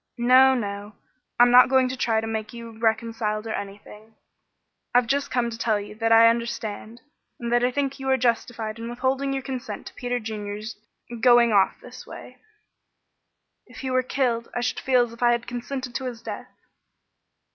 [0.17, 0.95] "No, no.
[1.39, 4.15] I'm not going to try to make you reconciled, or anything.
[4.95, 7.01] I've just come to tell you that I understand,
[7.39, 10.75] and that I think you are justified in withholding your consent to Peter Junior's
[11.21, 12.37] going off in this way."
[13.67, 16.49] "If he were killed, I should feel as if I had consented to his death."